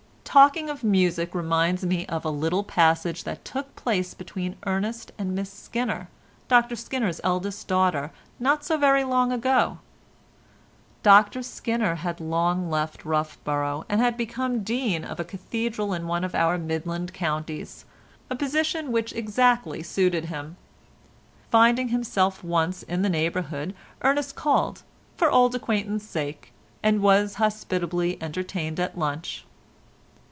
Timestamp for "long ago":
9.03-9.79